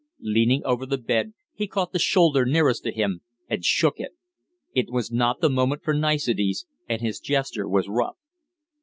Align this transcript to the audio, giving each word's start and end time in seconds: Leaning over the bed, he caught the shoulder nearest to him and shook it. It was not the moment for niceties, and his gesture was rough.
Leaning 0.19 0.63
over 0.65 0.87
the 0.87 0.97
bed, 0.97 1.35
he 1.53 1.67
caught 1.67 1.91
the 1.91 1.99
shoulder 1.99 2.43
nearest 2.43 2.83
to 2.83 2.91
him 2.91 3.21
and 3.47 3.63
shook 3.63 3.99
it. 3.99 4.13
It 4.73 4.89
was 4.89 5.11
not 5.11 5.41
the 5.41 5.47
moment 5.51 5.83
for 5.83 5.93
niceties, 5.93 6.65
and 6.89 7.01
his 7.03 7.19
gesture 7.19 7.67
was 7.69 7.87
rough. 7.87 8.17